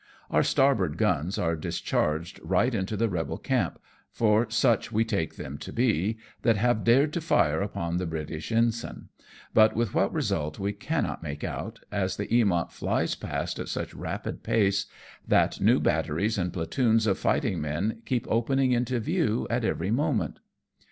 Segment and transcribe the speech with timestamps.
[0.31, 3.79] Our starboard guns are discharged right into the rebel camp,
[4.11, 8.51] for such we take them to be, that have dared to fire upon the British
[8.51, 9.09] ensign,
[9.53, 13.93] but with what result we cannot make out, as the Eamont flies past at such
[13.93, 14.87] rapid pace,
[15.27, 20.39] that new batteries and platoons of fighting men keep opening into view at every moment.